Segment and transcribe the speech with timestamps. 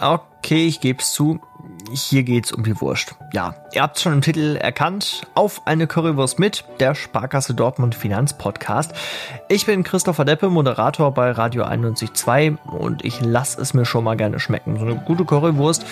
[0.00, 1.40] Okay, ich gebe es zu.
[1.92, 3.16] Hier geht's um die Wurst.
[3.32, 5.22] Ja, ihr habt schon im Titel erkannt.
[5.34, 8.92] Auf eine Currywurst mit, der Sparkasse Dortmund Finanzpodcast.
[9.48, 14.16] Ich bin Christopher Deppe, Moderator bei Radio 91.2 und ich lasse es mir schon mal
[14.16, 14.78] gerne schmecken.
[14.78, 15.86] So eine gute Currywurst.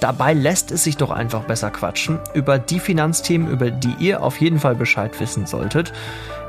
[0.00, 4.40] Dabei lässt es sich doch einfach besser quatschen über die Finanzthemen, über die ihr auf
[4.40, 5.92] jeden Fall Bescheid wissen solltet.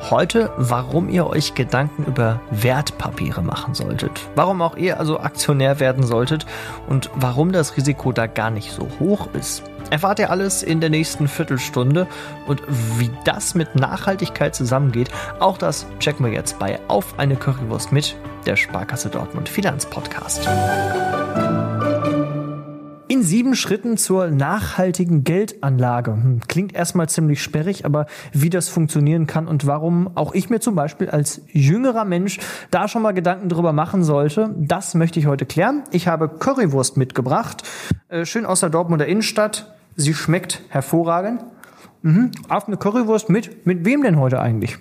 [0.09, 4.27] Heute, warum ihr euch Gedanken über Wertpapiere machen solltet.
[4.35, 6.45] Warum auch ihr also Aktionär werden solltet
[6.89, 9.63] und warum das Risiko da gar nicht so hoch ist.
[9.89, 12.07] Erfahrt ihr alles in der nächsten Viertelstunde
[12.47, 12.61] und
[12.97, 18.15] wie das mit Nachhaltigkeit zusammengeht, auch das checken wir jetzt bei Auf eine Currywurst mit,
[18.45, 20.49] der Sparkasse Dortmund Finanzpodcast.
[23.23, 26.11] Sieben Schritten zur nachhaltigen Geldanlage.
[26.11, 30.59] Hm, klingt erstmal ziemlich sperrig, aber wie das funktionieren kann und warum auch ich mir
[30.59, 35.27] zum Beispiel als jüngerer Mensch da schon mal Gedanken drüber machen sollte, das möchte ich
[35.27, 35.83] heute klären.
[35.91, 37.63] Ich habe Currywurst mitgebracht,
[38.09, 39.73] äh, schön aus der Dortmunder Innenstadt.
[39.95, 41.45] Sie schmeckt hervorragend.
[42.01, 42.31] Mhm.
[42.49, 43.65] Auf eine Currywurst mit.
[43.65, 44.79] Mit wem denn heute eigentlich?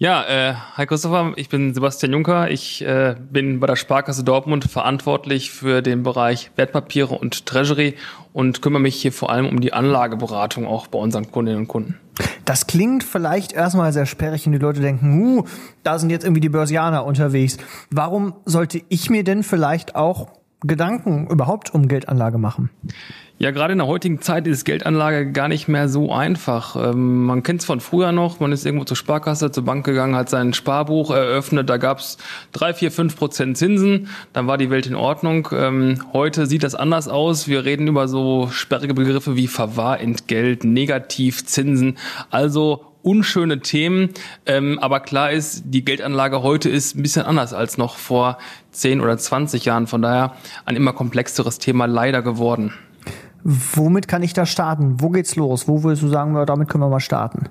[0.00, 2.52] Ja, äh, hi Christopher, ich bin Sebastian Juncker.
[2.52, 7.96] Ich äh, bin bei der Sparkasse Dortmund verantwortlich für den Bereich Wertpapiere und Treasury
[8.32, 11.98] und kümmere mich hier vor allem um die Anlageberatung auch bei unseren Kundinnen und Kunden.
[12.44, 15.44] Das klingt vielleicht erstmal sehr sperrig und die Leute denken, huh,
[15.82, 17.56] da sind jetzt irgendwie die Börsianer unterwegs.
[17.90, 22.70] Warum sollte ich mir denn vielleicht auch Gedanken überhaupt um Geldanlage machen?
[23.40, 26.74] Ja, gerade in der heutigen Zeit ist Geldanlage gar nicht mehr so einfach.
[26.74, 30.16] Ähm, man kennt es von früher noch, man ist irgendwo zur Sparkasse, zur Bank gegangen,
[30.16, 32.18] hat sein Sparbuch eröffnet, da gab es
[32.50, 35.48] drei, vier, fünf Prozent Zinsen, dann war die Welt in Ordnung.
[35.52, 37.46] Ähm, heute sieht das anders aus.
[37.46, 41.96] Wir reden über so sperrige Begriffe wie Verwahrentgelt, Negativzinsen,
[42.30, 44.10] also unschöne Themen.
[44.46, 48.38] Ähm, aber klar ist, die Geldanlage heute ist ein bisschen anders als noch vor
[48.72, 49.86] 10 oder 20 Jahren.
[49.86, 52.72] Von daher ein immer komplexeres Thema leider geworden.
[53.44, 55.00] Womit kann ich da starten?
[55.00, 55.68] Wo geht's los?
[55.68, 57.48] Wo würdest du sagen, damit können wir mal starten?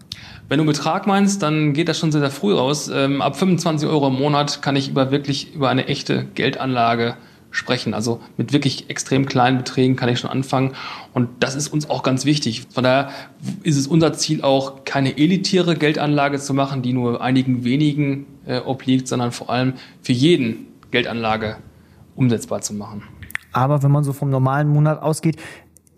[0.50, 2.90] Wenn du Betrag meinst, dann geht das schon sehr, sehr früh raus.
[2.94, 7.16] Ähm, ab 25 Euro im Monat kann ich über wirklich über eine echte Geldanlage
[7.58, 7.94] sprechen.
[7.94, 10.74] Also mit wirklich extrem kleinen Beträgen kann ich schon anfangen.
[11.14, 12.68] Und das ist uns auch ganz wichtig.
[12.74, 13.10] Von daher
[13.64, 18.60] ist es unser Ziel auch, keine elitäre Geldanlage zu machen, die nur einigen wenigen äh,
[18.60, 21.58] obliegt, sondern vor allem für jeden Geldanlage
[22.16, 23.04] umsetzbar zu machen.
[23.52, 25.38] Aber wenn man so vom normalen Monat ausgeht,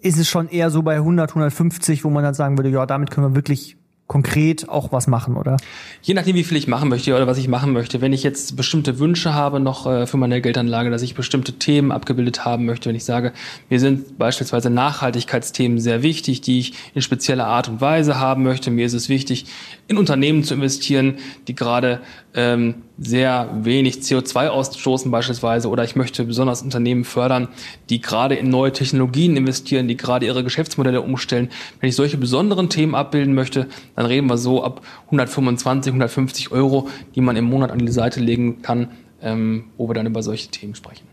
[0.01, 3.11] ist es schon eher so bei 100, 150, wo man dann sagen würde, ja, damit
[3.11, 3.75] können wir wirklich
[4.09, 5.57] konkret auch was machen, oder?
[6.01, 8.01] Je nachdem, wie viel ich machen möchte oder was ich machen möchte.
[8.01, 11.91] Wenn ich jetzt bestimmte Wünsche habe noch äh, für meine Geldanlage, dass ich bestimmte Themen
[11.91, 13.33] abgebildet haben möchte, wenn ich sage,
[13.69, 18.71] mir sind beispielsweise Nachhaltigkeitsthemen sehr wichtig, die ich in spezieller Art und Weise haben möchte.
[18.71, 19.45] Mir ist es wichtig,
[19.87, 22.01] in Unternehmen zu investieren, die gerade
[22.33, 27.47] ähm, sehr wenig CO2 ausstoßen beispielsweise oder ich möchte besonders Unternehmen fördern,
[27.89, 31.49] die gerade in neue Technologien investieren, die gerade ihre Geschäftsmodelle umstellen.
[31.79, 36.89] Wenn ich solche besonderen Themen abbilden möchte, dann reden wir so ab 125, 150 Euro,
[37.15, 38.89] die man im Monat an die Seite legen kann,
[39.21, 41.07] ähm, wo wir dann über solche Themen sprechen.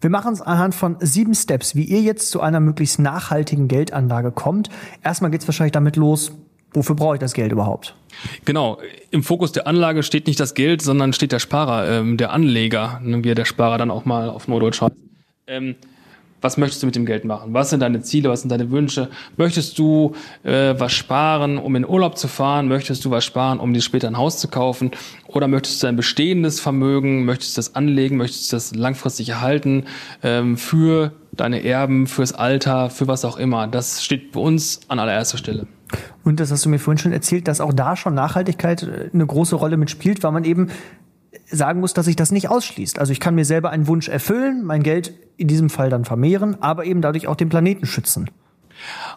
[0.00, 4.32] Wir machen es anhand von sieben Steps, wie ihr jetzt zu einer möglichst nachhaltigen Geldanlage
[4.32, 4.68] kommt.
[5.02, 6.32] Erstmal geht es wahrscheinlich damit los,
[6.74, 7.94] wofür brauche ich das Geld überhaupt?
[8.44, 8.78] Genau,
[9.10, 13.00] im Fokus der Anlage steht nicht das Geld, sondern steht der Sparer, ähm, der Anleger,
[13.02, 14.94] ne, wie der Sparer dann auch mal auf Norddeutsch heißt.
[15.46, 15.76] Ähm,
[16.44, 17.54] was möchtest du mit dem Geld machen?
[17.54, 18.28] Was sind deine Ziele?
[18.28, 19.08] Was sind deine Wünsche?
[19.38, 22.68] Möchtest du äh, was sparen, um in Urlaub zu fahren?
[22.68, 24.90] Möchtest du was sparen, um dir später ein Haus zu kaufen?
[25.26, 27.24] Oder möchtest du ein bestehendes Vermögen?
[27.24, 28.18] Möchtest du das anlegen?
[28.18, 29.84] Möchtest du das langfristig erhalten
[30.22, 33.66] ähm, für deine Erben, fürs Alter, für was auch immer?
[33.66, 35.66] Das steht bei uns an allererster Stelle.
[36.22, 39.26] Und das hast du mir vorhin schon erzählt, dass auch da schon Nachhaltigkeit äh, eine
[39.26, 40.68] große Rolle mitspielt, weil man eben
[41.46, 42.98] sagen muss, dass sich das nicht ausschließt.
[42.98, 46.62] Also ich kann mir selber einen Wunsch erfüllen, mein Geld in diesem Fall dann vermehren,
[46.62, 48.30] aber eben dadurch auch den Planeten schützen.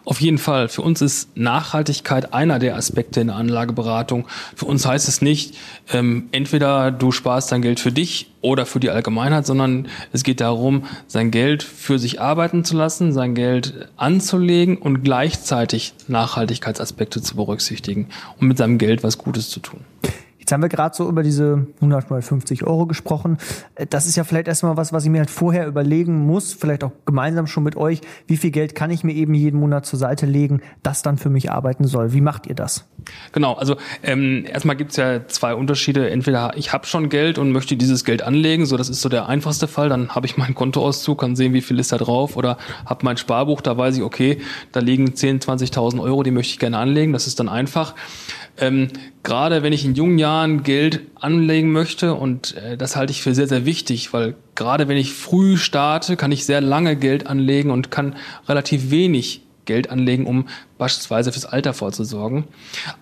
[0.04, 0.68] Auf jeden Fall.
[0.68, 4.26] Für uns ist Nachhaltigkeit einer der Aspekte in der Anlageberatung.
[4.54, 5.56] Für uns heißt es nicht,
[5.92, 10.40] ähm, entweder du sparst dein Geld für dich oder für die Allgemeinheit, sondern es geht
[10.40, 17.36] darum, sein Geld für sich arbeiten zu lassen, sein Geld anzulegen und gleichzeitig Nachhaltigkeitsaspekte zu
[17.36, 18.08] berücksichtigen
[18.40, 19.80] und mit seinem Geld was Gutes zu tun.
[20.48, 23.36] Jetzt haben wir gerade so über diese 100, 150 Euro gesprochen.
[23.74, 26.84] Äh, das ist ja vielleicht erstmal was, was ich mir halt vorher überlegen muss, vielleicht
[26.84, 28.00] auch gemeinsam schon mit euch.
[28.26, 31.28] Wie viel Geld kann ich mir eben jeden Monat zur Seite legen, das dann für
[31.28, 32.14] mich arbeiten soll?
[32.14, 32.86] Wie macht ihr das?
[33.32, 36.08] Genau, also ähm, erstmal gibt's ja zwei Unterschiede.
[36.08, 39.28] Entweder ich habe schon Geld und möchte dieses Geld anlegen, so das ist so der
[39.28, 39.90] einfachste Fall.
[39.90, 42.38] Dann habe ich meinen Kontoauszug, kann sehen, wie viel ist da drauf.
[42.38, 42.56] Oder
[42.86, 44.38] habe mein Sparbuch, da weiß ich, okay,
[44.72, 47.12] da liegen 10.000, 20.000 Euro, die möchte ich gerne anlegen.
[47.12, 47.94] Das ist dann einfach.
[48.60, 48.88] Ähm,
[49.22, 53.34] gerade wenn ich in jungen Jahren Geld anlegen möchte und äh, das halte ich für
[53.34, 57.70] sehr, sehr wichtig, weil gerade wenn ich früh starte, kann ich sehr lange Geld anlegen
[57.70, 58.16] und kann
[58.48, 60.46] relativ wenig Geld anlegen, um
[60.78, 62.44] beispielsweise fürs Alter vorzusorgen.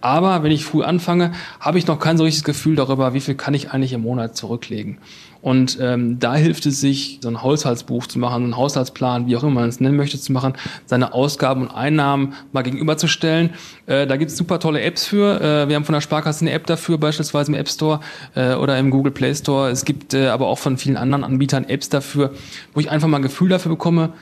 [0.02, 3.36] Aber wenn ich früh anfange, habe ich noch kein so richtiges Gefühl darüber, wie viel
[3.36, 4.98] kann ich eigentlich im Monat zurücklegen.
[5.42, 9.44] Und ähm, da hilft es sich, so ein Haushaltsbuch zu machen, einen Haushaltsplan, wie auch
[9.44, 10.54] immer man es nennen möchte, zu machen,
[10.86, 13.50] seine Ausgaben und Einnahmen mal gegenüberzustellen.
[13.86, 15.40] Äh, da gibt es super tolle Apps für.
[15.40, 18.00] Äh, wir haben von der Sparkasse eine App dafür, beispielsweise im App Store
[18.34, 19.70] äh, oder im Google Play Store.
[19.70, 22.32] Es gibt äh, aber auch von vielen anderen Anbietern Apps dafür,
[22.74, 24.14] wo ich einfach mal ein Gefühl dafür bekomme,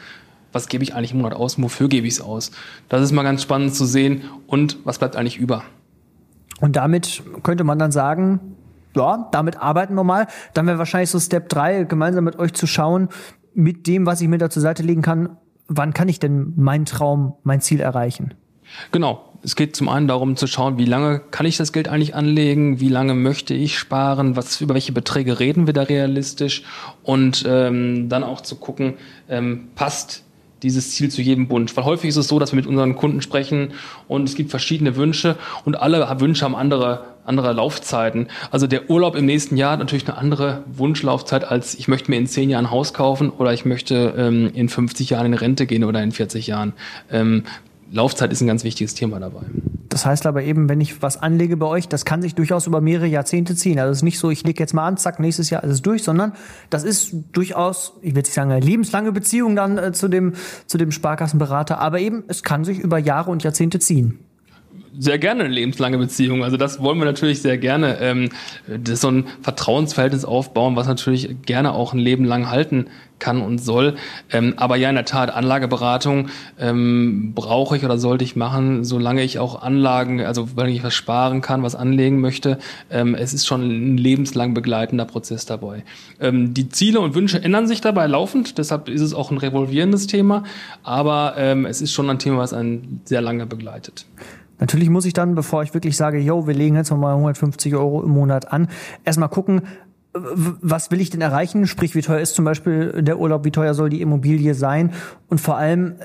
[0.55, 2.51] was gebe ich eigentlich im Monat aus, wofür gebe ich es aus.
[2.89, 5.63] Das ist mal ganz spannend zu sehen und was bleibt eigentlich über.
[6.61, 8.41] Und damit könnte man dann sagen,
[8.95, 10.27] ja, damit arbeiten wir mal.
[10.55, 13.09] Dann wäre wahrscheinlich so Step 3, gemeinsam mit euch zu schauen,
[13.55, 15.37] mit dem, was ich mir da zur Seite legen kann,
[15.69, 18.35] wann kann ich denn meinen Traum, mein Ziel erreichen?
[18.93, 19.31] Genau.
[19.43, 22.81] Es geht zum einen darum zu schauen, wie lange kann ich das Geld eigentlich anlegen,
[22.81, 26.63] wie lange möchte ich sparen, was über welche Beträge reden wir da realistisch
[27.03, 28.95] und ähm, dann auch zu gucken,
[29.29, 30.25] ähm, passt
[30.65, 31.77] dieses Ziel zu jedem Wunsch.
[31.77, 33.73] Weil häufig ist es so, dass wir mit unseren Kunden sprechen
[34.09, 38.29] und es gibt verschiedene Wünsche und alle Wünsche haben andere, andere Laufzeiten.
[38.51, 42.17] Also der Urlaub im nächsten Jahr hat natürlich eine andere Wunschlaufzeit als ich möchte mir
[42.17, 45.67] in zehn Jahren ein Haus kaufen oder ich möchte ähm, in 50 Jahren in Rente
[45.67, 46.73] gehen oder in 40 Jahren.
[47.11, 47.45] Ähm,
[47.93, 49.43] Laufzeit ist ein ganz wichtiges Thema dabei.
[49.95, 52.81] Das heißt aber eben, wenn ich was anlege bei euch, das kann sich durchaus über
[52.81, 53.79] mehrere Jahrzehnte ziehen.
[53.79, 55.83] Also es ist nicht so, ich lege jetzt mal an, zack, nächstes Jahr ist es
[55.83, 56.33] durch, sondern
[56.69, 60.33] das ist durchaus, ich will nicht sagen, eine lebenslange Beziehung dann äh, zu dem,
[60.67, 64.19] zu dem Sparkassenberater, aber eben, es kann sich über Jahre und Jahrzehnte ziehen
[64.99, 66.45] sehr gerne eine lebenslange Beziehung.
[66.45, 67.99] Also das wollen wir natürlich sehr gerne.
[68.01, 68.31] Ähm,
[68.67, 72.87] das so ein Vertrauensverhältnis aufbauen, was natürlich gerne auch ein Leben lang halten
[73.19, 73.95] kann und soll.
[74.31, 79.23] Ähm, aber ja, in der Tat, Anlageberatung ähm, brauche ich oder sollte ich machen, solange
[79.23, 82.59] ich auch Anlagen, also wenn ich was sparen kann, was anlegen möchte.
[82.91, 85.85] Ähm, es ist schon ein lebenslang begleitender Prozess dabei.
[86.21, 90.07] Ähm, die Ziele und Wünsche ändern sich dabei laufend, deshalb ist es auch ein revolvierendes
[90.07, 90.45] Thema,
[90.83, 94.07] aber ähm, es ist schon ein Thema, was einen sehr lange begleitet.
[94.59, 98.03] Natürlich muss ich dann, bevor ich wirklich sage, yo, wir legen jetzt nochmal 150 Euro
[98.03, 98.69] im Monat an,
[99.05, 99.63] erstmal gucken,
[100.15, 101.67] was will ich denn erreichen?
[101.67, 104.93] Sprich, wie teuer ist zum Beispiel der Urlaub, wie teuer soll die Immobilie sein?
[105.29, 105.97] Und vor allem,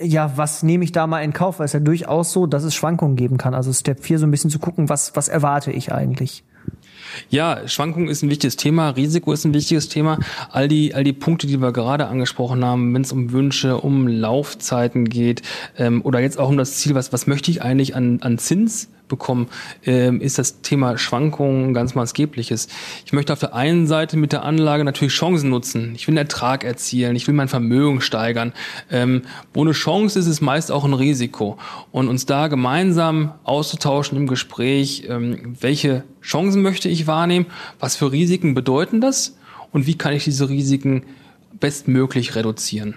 [0.00, 1.58] ja, was nehme ich da mal in Kauf?
[1.58, 3.54] Weil es ja durchaus so, dass es Schwankungen geben kann.
[3.54, 6.44] Also Step 4 so ein bisschen zu gucken, was, was erwarte ich eigentlich?
[7.30, 10.18] Ja, Schwankung ist ein wichtiges Thema, Risiko ist ein wichtiges Thema.
[10.50, 14.08] All die, all die Punkte, die wir gerade angesprochen haben, wenn es um Wünsche, um
[14.08, 15.42] Laufzeiten geht
[15.76, 18.88] ähm, oder jetzt auch um das Ziel, was, was möchte ich eigentlich an, an Zins
[19.08, 19.48] bekommen,
[19.84, 22.68] ähm, ist das Thema Schwankungen ganz maßgebliches.
[23.04, 25.94] Ich möchte auf der einen Seite mit der Anlage natürlich Chancen nutzen.
[25.96, 28.52] Ich will einen Ertrag erzielen, ich will mein Vermögen steigern.
[28.90, 29.22] Ähm,
[29.52, 31.58] wo eine Chance ist, ist meist auch ein Risiko.
[31.90, 37.46] Und uns da gemeinsam auszutauschen im Gespräch, ähm, welche Chancen möchte ich wahrnehmen,
[37.80, 39.36] was für Risiken bedeuten das
[39.72, 41.02] und wie kann ich diese Risiken
[41.60, 42.94] bestmöglich reduzieren.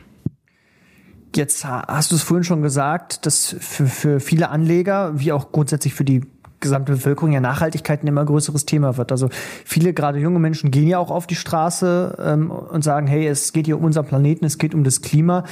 [1.36, 5.94] Jetzt hast du es vorhin schon gesagt, dass für, für viele Anleger, wie auch grundsätzlich
[5.94, 6.22] für die
[6.60, 9.12] gesamte Bevölkerung ja Nachhaltigkeit ein immer größeres Thema wird.
[9.12, 9.30] Also
[9.66, 13.52] viele, gerade junge Menschen, gehen ja auch auf die Straße ähm, und sagen, hey, es
[13.52, 15.44] geht hier um unseren Planeten, es geht um das Klima.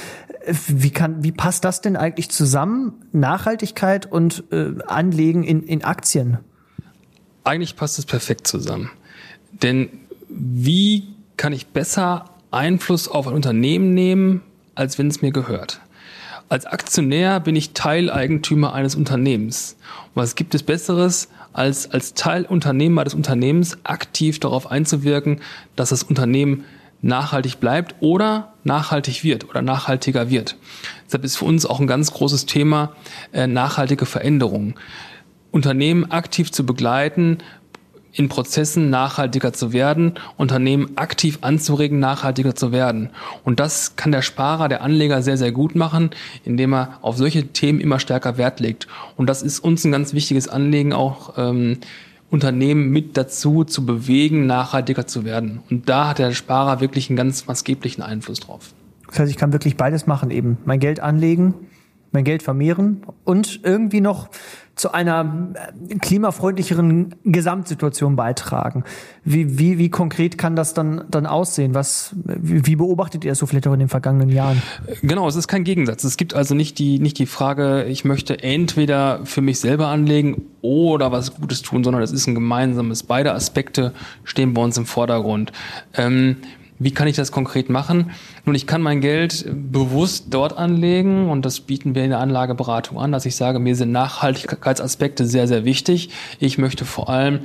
[0.68, 2.92] Wie kann, wie passt das denn eigentlich zusammen?
[3.12, 6.38] Nachhaltigkeit und äh, Anlegen in, in Aktien?
[7.44, 8.90] Eigentlich passt es perfekt zusammen.
[9.62, 9.88] Denn
[10.28, 14.42] wie kann ich besser Einfluss auf ein Unternehmen nehmen,
[14.74, 15.80] als wenn es mir gehört.
[16.48, 19.76] Als Aktionär bin ich Teileigentümer eines Unternehmens.
[20.14, 25.40] Was gibt es Besseres, als als Teilunternehmer des Unternehmens aktiv darauf einzuwirken,
[25.76, 26.64] dass das Unternehmen
[27.02, 30.56] nachhaltig bleibt oder nachhaltig wird oder nachhaltiger wird.
[31.06, 32.94] Deshalb ist für uns auch ein ganz großes Thema
[33.32, 34.74] äh, nachhaltige Veränderungen.
[35.50, 37.38] Unternehmen aktiv zu begleiten,
[38.12, 43.10] in Prozessen nachhaltiger zu werden, Unternehmen aktiv anzuregen, nachhaltiger zu werden.
[43.44, 46.10] Und das kann der Sparer, der Anleger sehr, sehr gut machen,
[46.44, 48.88] indem er auf solche Themen immer stärker Wert legt.
[49.16, 51.78] Und das ist uns ein ganz wichtiges Anliegen, auch ähm,
[52.30, 55.60] Unternehmen mit dazu zu bewegen, nachhaltiger zu werden.
[55.70, 58.72] Und da hat der Sparer wirklich einen ganz maßgeblichen Einfluss drauf.
[59.08, 61.54] Das heißt, ich kann wirklich beides machen, eben mein Geld anlegen,
[62.12, 64.28] mein Geld vermehren und irgendwie noch
[64.80, 65.52] zu einer
[65.88, 68.84] äh, klimafreundlicheren Gesamtsituation beitragen.
[69.24, 71.74] Wie, wie, wie konkret kann das dann, dann aussehen?
[71.74, 74.62] Was, wie, beobachtet ihr es so vielleicht auch in den vergangenen Jahren?
[75.02, 76.04] Genau, es ist kein Gegensatz.
[76.04, 80.42] Es gibt also nicht die, nicht die Frage, ich möchte entweder für mich selber anlegen
[80.62, 83.02] oder was Gutes tun, sondern es ist ein gemeinsames.
[83.02, 83.92] Beide Aspekte
[84.24, 85.52] stehen bei uns im Vordergrund.
[85.94, 86.36] Ähm,
[86.82, 88.10] Wie kann ich das konkret machen?
[88.46, 92.98] Nun, ich kann mein Geld bewusst dort anlegen und das bieten wir in der Anlageberatung
[92.98, 96.08] an, dass ich sage, mir sind Nachhaltigkeitsaspekte sehr, sehr wichtig.
[96.38, 97.40] Ich möchte vor allem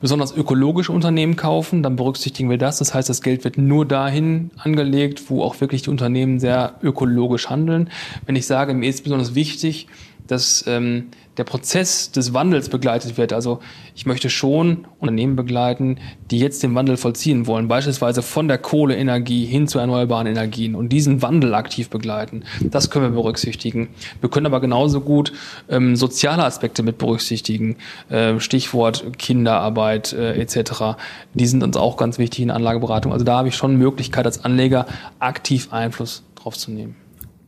[0.00, 2.78] besonders ökologische Unternehmen kaufen, dann berücksichtigen wir das.
[2.78, 7.50] Das heißt, das Geld wird nur dahin angelegt, wo auch wirklich die Unternehmen sehr ökologisch
[7.50, 7.90] handeln.
[8.24, 9.86] Wenn ich sage, mir ist besonders wichtig,
[10.26, 11.08] dass ähm,
[11.38, 13.32] der Prozess des Wandels begleitet wird.
[13.32, 13.60] Also
[13.94, 15.98] ich möchte schon Unternehmen begleiten,
[16.30, 20.90] die jetzt den Wandel vollziehen wollen, beispielsweise von der Kohleenergie hin zu erneuerbaren Energien und
[20.90, 22.44] diesen Wandel aktiv begleiten.
[22.60, 23.88] Das können wir berücksichtigen.
[24.20, 25.32] Wir können aber genauso gut
[25.70, 27.76] ähm, soziale Aspekte mit berücksichtigen,
[28.10, 30.98] äh, Stichwort Kinderarbeit äh, etc.
[31.34, 33.12] Die sind uns auch ganz wichtig in Anlageberatung.
[33.12, 34.86] Also da habe ich schon Möglichkeit als Anleger
[35.18, 37.01] aktiv Einfluss drauf zu nehmen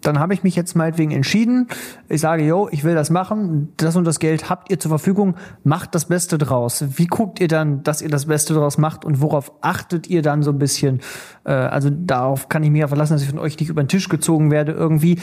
[0.07, 1.69] dann habe ich mich jetzt meinetwegen entschieden.
[2.09, 3.73] Ich sage, yo, ich will das machen.
[3.77, 5.35] Das und das Geld habt ihr zur Verfügung.
[5.65, 6.85] Macht das Beste draus.
[6.97, 10.43] Wie guckt ihr dann, dass ihr das Beste draus macht und worauf achtet ihr dann
[10.43, 11.01] so ein bisschen?
[11.45, 13.89] Äh, also darauf kann ich mich ja verlassen, dass ich von euch nicht über den
[13.89, 15.19] Tisch gezogen werde irgendwie.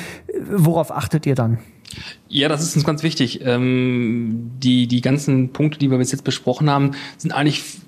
[0.49, 1.59] Worauf achtet ihr dann?
[2.27, 3.41] Ja, das ist uns ganz wichtig.
[3.43, 7.81] Ähm, die, die ganzen Punkte, die wir bis jetzt besprochen haben, sind eigentlich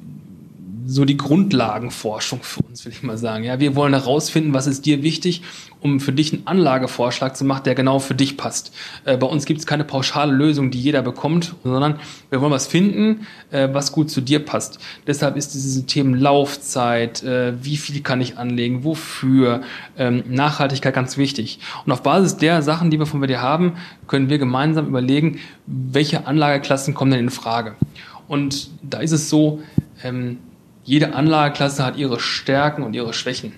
[0.86, 3.44] so die Grundlagenforschung für uns, will ich mal sagen.
[3.44, 5.42] Ja, wir wollen herausfinden, was ist dir wichtig,
[5.82, 8.74] um für dich einen Anlagevorschlag zu machen, der genau für dich passt.
[9.06, 12.00] Äh, bei uns gibt es keine pauschale Lösung, die jeder bekommt, sondern
[12.30, 14.80] wir wollen was finden, äh, was gut zu dir passt.
[15.08, 19.62] Deshalb ist diese Themen Laufzeit, äh, wie viel kann ich anlegen, wofür,
[19.98, 21.60] ähm, Nachhaltigkeit ganz wichtig.
[21.86, 23.74] Und auf Basis der Sachen, die wir von dir haben,
[24.08, 27.76] können wir gemeinsam überlegen, welche Anlageklassen kommen denn in Frage.
[28.28, 29.62] Und da ist es so,
[30.04, 30.40] ähm,
[30.84, 33.54] jede Anlageklasse hat ihre Stärken und ihre Schwächen.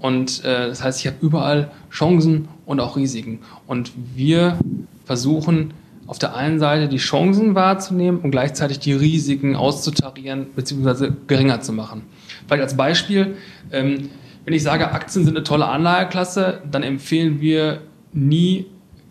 [0.00, 3.40] Und äh, das heißt, ich habe überall Chancen und auch Risiken.
[3.66, 4.58] Und wir
[5.04, 5.72] versuchen
[6.06, 11.10] auf der einen Seite die Chancen wahrzunehmen und gleichzeitig die Risiken auszutarieren bzw.
[11.26, 12.02] geringer zu machen.
[12.46, 13.36] Vielleicht als Beispiel,
[13.72, 14.10] ähm,
[14.44, 17.80] wenn ich sage, Aktien sind eine tolle Anlageklasse, dann empfehlen wir
[18.12, 18.66] nie,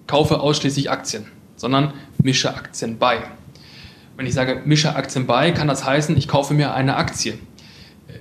[0.08, 1.26] kaufe ausschließlich Aktien,
[1.58, 3.24] sondern mische Aktien bei.
[4.18, 7.38] Wenn ich sage, mische Aktien bei, kann das heißen, ich kaufe mir eine Aktie.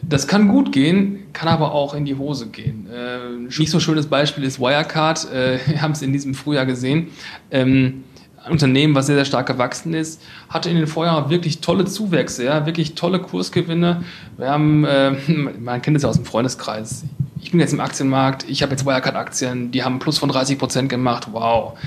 [0.03, 2.89] Das kann gut gehen, kann aber auch in die Hose gehen.
[2.93, 5.33] Äh, nicht so schönes Beispiel ist Wirecard.
[5.33, 7.09] Äh, wir haben es in diesem Frühjahr gesehen.
[7.51, 8.05] Ähm,
[8.45, 12.45] ein Unternehmen, was sehr, sehr stark gewachsen ist, hatte in den Vorjahren wirklich tolle Zuwächse,
[12.45, 14.05] ja, wirklich tolle Kursgewinne.
[14.37, 15.13] Wir haben, äh,
[15.61, 17.05] man kennt es ja aus dem Freundeskreis.
[17.41, 20.89] Ich bin jetzt im Aktienmarkt, ich habe jetzt Wirecard-Aktien, die haben Plus von 30 Prozent
[20.89, 21.29] gemacht.
[21.33, 21.79] Wow.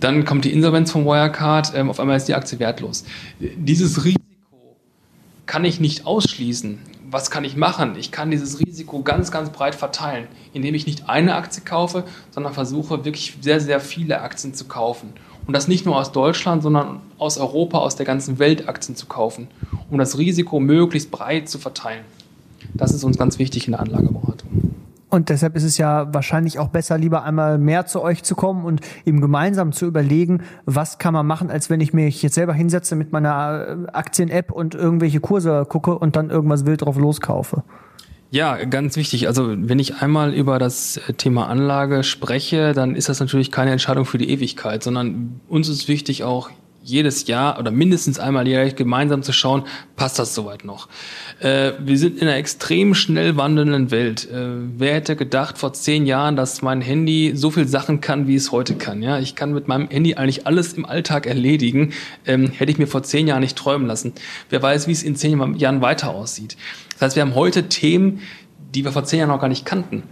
[0.00, 3.04] Dann kommt die Insolvenz von Wirecard, ähm, auf einmal ist die Aktie wertlos.
[3.40, 4.20] Dieses Risiko
[5.46, 6.78] kann ich nicht ausschließen.
[7.08, 7.94] Was kann ich machen?
[7.96, 12.52] Ich kann dieses Risiko ganz, ganz breit verteilen, indem ich nicht eine Aktie kaufe, sondern
[12.52, 15.12] versuche wirklich sehr, sehr viele Aktien zu kaufen.
[15.46, 19.06] Und das nicht nur aus Deutschland, sondern aus Europa, aus der ganzen Welt Aktien zu
[19.06, 19.46] kaufen,
[19.88, 22.04] um das Risiko möglichst breit zu verteilen.
[22.74, 24.74] Das ist uns ganz wichtig in der Anlageberatung.
[25.16, 28.66] Und deshalb ist es ja wahrscheinlich auch besser, lieber einmal mehr zu euch zu kommen
[28.66, 32.52] und eben gemeinsam zu überlegen, was kann man machen, als wenn ich mich jetzt selber
[32.52, 37.64] hinsetze mit meiner äh, Aktien-App und irgendwelche Kurse gucke und dann irgendwas wild drauf loskaufe.
[38.30, 39.26] Ja, ganz wichtig.
[39.26, 43.70] Also wenn ich einmal über das äh, Thema Anlage spreche, dann ist das natürlich keine
[43.70, 46.50] Entscheidung für die Ewigkeit, sondern uns ist wichtig auch
[46.86, 49.64] jedes Jahr oder mindestens einmal jährlich gemeinsam zu schauen,
[49.96, 50.88] passt das soweit noch.
[51.40, 54.30] Äh, wir sind in einer extrem schnell wandelnden Welt.
[54.30, 58.36] Äh, wer hätte gedacht vor zehn Jahren, dass mein Handy so viel Sachen kann, wie
[58.36, 59.02] es heute kann?
[59.02, 61.92] Ja, ich kann mit meinem Handy eigentlich alles im Alltag erledigen.
[62.24, 64.12] Ähm, hätte ich mir vor zehn Jahren nicht träumen lassen.
[64.48, 66.56] Wer weiß, wie es in zehn Jahren weiter aussieht.
[66.92, 68.20] Das heißt, wir haben heute Themen,
[68.74, 70.04] die wir vor zehn Jahren noch gar nicht kannten.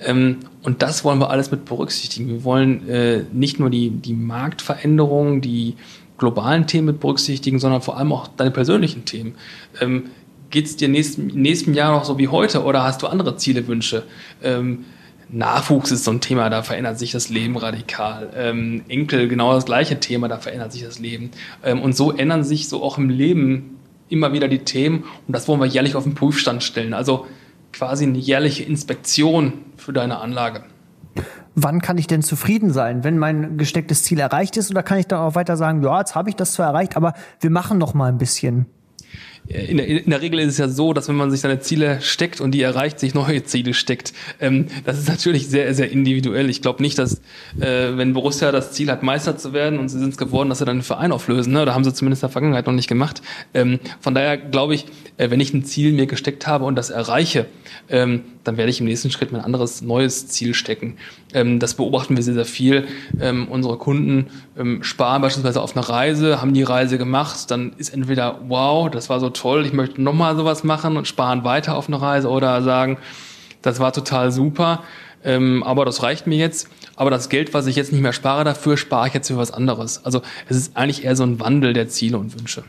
[0.00, 2.28] Ähm, und das wollen wir alles mit berücksichtigen.
[2.28, 5.74] Wir wollen äh, nicht nur die, die Marktveränderungen, die
[6.22, 9.34] globalen Themen mit berücksichtigen, sondern vor allem auch deine persönlichen Themen.
[9.80, 10.04] Ähm,
[10.50, 13.66] Geht es dir nächsten, nächsten Jahr noch so wie heute oder hast du andere Ziele,
[13.66, 14.04] Wünsche?
[14.42, 14.84] Ähm,
[15.30, 18.30] Nachwuchs ist so ein Thema, da verändert sich das Leben radikal.
[18.36, 21.30] Ähm, Enkel, genau das gleiche Thema, da verändert sich das Leben.
[21.64, 23.78] Ähm, und so ändern sich so auch im Leben
[24.10, 26.92] immer wieder die Themen und das wollen wir jährlich auf den Prüfstand stellen.
[26.92, 27.26] Also
[27.72, 30.64] quasi eine jährliche Inspektion für deine Anlage
[31.54, 34.70] wann kann ich denn zufrieden sein, wenn mein gestecktes Ziel erreicht ist?
[34.70, 37.14] Oder kann ich dann auch weiter sagen, ja, jetzt habe ich das zwar erreicht, aber
[37.40, 38.66] wir machen noch mal ein bisschen?
[39.48, 42.00] in der, in der Regel ist es ja so, dass wenn man sich seine Ziele
[42.00, 44.12] steckt und die erreicht, sich neue Ziele steckt.
[44.40, 46.48] Ähm, das ist natürlich sehr, sehr individuell.
[46.48, 47.20] Ich glaube nicht, dass
[47.60, 50.58] äh, wenn Borussia das Ziel hat, Meister zu werden und sie sind es geworden, dass
[50.58, 51.52] sie dann den Verein auflösen.
[51.52, 51.64] Ne?
[51.64, 53.20] Da haben sie zumindest in der Vergangenheit noch nicht gemacht.
[53.52, 56.90] Ähm, von daher glaube ich, äh, wenn ich ein Ziel mir gesteckt habe und das
[56.90, 57.46] erreiche,
[57.88, 60.96] ähm, dann werde ich im nächsten Schritt mein anderes neues Ziel stecken.
[61.34, 62.86] Ähm, das beobachten wir sehr, sehr viel.
[63.20, 64.26] Ähm, unsere Kunden
[64.58, 69.08] ähm, sparen beispielsweise auf eine Reise, haben die Reise gemacht, dann ist entweder wow, das
[69.08, 72.62] war so toll, ich möchte nochmal sowas machen und sparen weiter auf eine Reise oder
[72.62, 72.98] sagen,
[73.62, 74.82] das war total super,
[75.24, 76.68] ähm, aber das reicht mir jetzt.
[76.96, 79.50] Aber das Geld, was ich jetzt nicht mehr spare dafür, spare ich jetzt für was
[79.50, 80.04] anderes.
[80.04, 82.64] Also es ist eigentlich eher so ein Wandel der Ziele und Wünsche.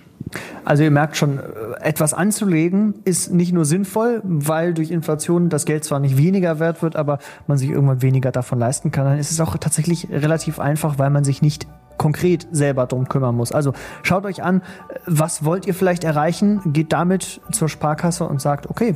[0.65, 1.43] Also ihr merkt schon, äh,
[1.81, 6.81] etwas anzulegen ist nicht nur sinnvoll, weil durch Inflation das Geld zwar nicht weniger wert
[6.81, 9.05] wird, aber man sich irgendwann weniger davon leisten kann.
[9.05, 13.35] Dann ist es auch tatsächlich relativ einfach, weil man sich nicht konkret selber drum kümmern
[13.35, 13.51] muss.
[13.51, 14.61] Also schaut euch an,
[15.05, 18.95] was wollt ihr vielleicht erreichen, geht damit zur Sparkasse und sagt, okay,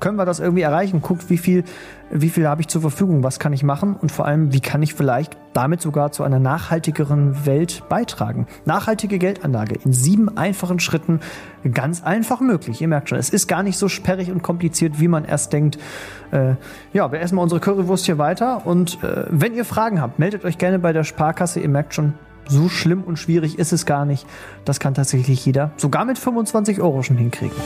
[0.00, 1.00] können wir das irgendwie erreichen?
[1.00, 1.64] Guckt, wie viel,
[2.10, 4.82] wie viel habe ich zur Verfügung, was kann ich machen und vor allem, wie kann
[4.82, 8.46] ich vielleicht damit sogar zu einer nachhaltigeren Welt beitragen.
[8.64, 11.20] Nachhaltige Geldanlage in sieben einfachen Schritten,
[11.72, 12.80] ganz einfach möglich.
[12.80, 15.78] Ihr merkt schon, es ist gar nicht so sperrig und kompliziert, wie man erst denkt.
[16.30, 16.54] Äh,
[16.92, 20.44] ja, wir essen mal unsere Currywurst hier weiter und äh, wenn ihr Fragen habt, meldet
[20.44, 21.60] euch gerne bei der Sparkasse.
[21.60, 22.14] Ihr merkt schon,
[22.48, 24.26] so schlimm und schwierig ist es gar nicht.
[24.64, 27.56] Das kann tatsächlich jeder, sogar mit 25 Euro schon hinkriegen.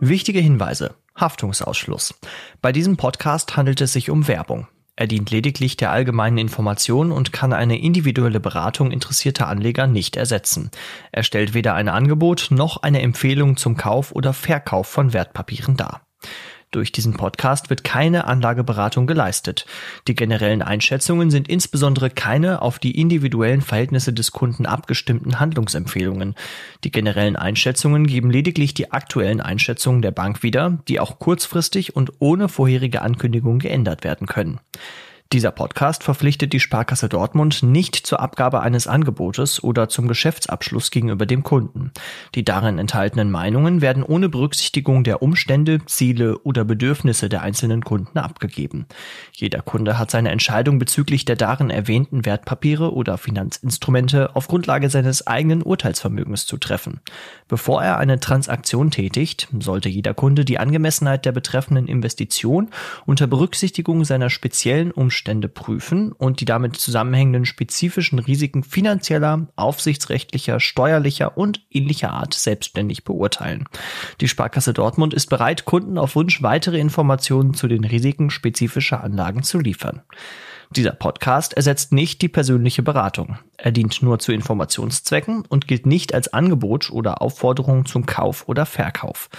[0.00, 0.94] Wichtige Hinweise.
[1.16, 2.14] Haftungsausschluss.
[2.60, 4.68] Bei diesem Podcast handelt es sich um Werbung.
[4.96, 10.70] Er dient lediglich der allgemeinen Information und kann eine individuelle Beratung interessierter Anleger nicht ersetzen.
[11.10, 16.06] Er stellt weder ein Angebot noch eine Empfehlung zum Kauf oder Verkauf von Wertpapieren dar.
[16.74, 19.64] Durch diesen Podcast wird keine Anlageberatung geleistet.
[20.08, 26.34] Die generellen Einschätzungen sind insbesondere keine auf die individuellen Verhältnisse des Kunden abgestimmten Handlungsempfehlungen.
[26.82, 32.14] Die generellen Einschätzungen geben lediglich die aktuellen Einschätzungen der Bank wieder, die auch kurzfristig und
[32.18, 34.58] ohne vorherige Ankündigung geändert werden können.
[35.34, 41.26] Dieser Podcast verpflichtet die Sparkasse Dortmund nicht zur Abgabe eines Angebotes oder zum Geschäftsabschluss gegenüber
[41.26, 41.90] dem Kunden.
[42.36, 48.16] Die darin enthaltenen Meinungen werden ohne Berücksichtigung der Umstände, Ziele oder Bedürfnisse der einzelnen Kunden
[48.16, 48.86] abgegeben.
[49.32, 55.26] Jeder Kunde hat seine Entscheidung bezüglich der darin erwähnten Wertpapiere oder Finanzinstrumente auf Grundlage seines
[55.26, 57.00] eigenen Urteilsvermögens zu treffen.
[57.48, 62.68] Bevor er eine Transaktion tätigt, sollte jeder Kunde die Angemessenheit der betreffenden Investition
[63.04, 70.60] unter Berücksichtigung seiner speziellen Umstände Umstände prüfen und die damit zusammenhängenden spezifischen Risiken finanzieller, aufsichtsrechtlicher,
[70.60, 73.64] steuerlicher und ähnlicher Art selbstständig beurteilen.
[74.20, 79.42] Die Sparkasse Dortmund ist bereit, Kunden auf Wunsch weitere Informationen zu den Risiken spezifischer Anlagen
[79.42, 80.02] zu liefern.
[80.70, 83.38] Dieser Podcast ersetzt nicht die persönliche Beratung.
[83.56, 88.66] Er dient nur zu Informationszwecken und gilt nicht als Angebot oder Aufforderung zum Kauf oder
[88.66, 89.30] Verkauf.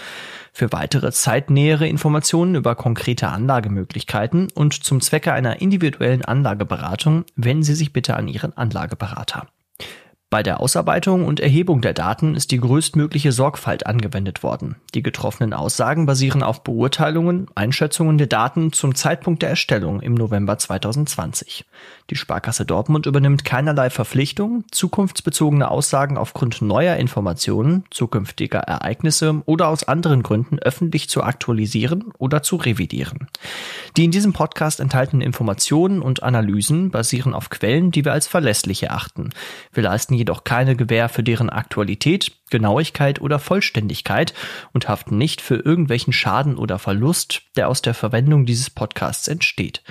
[0.57, 7.75] Für weitere zeitnähere Informationen über konkrete Anlagemöglichkeiten und zum Zwecke einer individuellen Anlageberatung wenden Sie
[7.75, 9.47] sich bitte an Ihren Anlageberater.
[10.29, 14.77] Bei der Ausarbeitung und Erhebung der Daten ist die größtmögliche Sorgfalt angewendet worden.
[14.93, 20.57] Die getroffenen Aussagen basieren auf Beurteilungen, Einschätzungen der Daten zum Zeitpunkt der Erstellung im November
[20.57, 21.65] 2020.
[22.11, 29.87] Die Sparkasse Dortmund übernimmt keinerlei Verpflichtung, zukunftsbezogene Aussagen aufgrund neuer Informationen, zukünftiger Ereignisse oder aus
[29.87, 33.27] anderen Gründen öffentlich zu aktualisieren oder zu revidieren.
[33.97, 38.83] Die in diesem Podcast enthaltenen Informationen und Analysen basieren auf Quellen, die wir als verlässlich
[38.83, 39.31] erachten.
[39.73, 44.35] Wir leisten jedoch keine Gewähr für deren Aktualität, Genauigkeit oder Vollständigkeit
[44.73, 49.81] und haften nicht für irgendwelchen Schaden oder Verlust, der aus der Verwendung dieses Podcasts entsteht.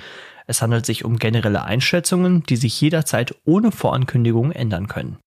[0.47, 5.17] Es handelt sich um generelle Einschätzungen, die sich jederzeit ohne Vorankündigung ändern können.